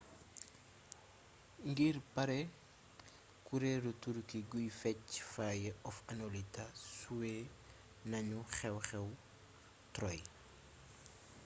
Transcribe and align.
ngir 1.69 1.95
pare 2.13 2.39
kureelu 3.47 3.91
turki 4.03 4.39
guy 4.51 4.67
fecc 4.79 5.09
fire 5.31 5.69
of 5.89 5.97
anatolia 6.11 6.63
suwe 6.97 7.33
nanu 8.11 8.39
xeew 8.55 8.77
xew 8.87 9.07
troy 9.93 10.19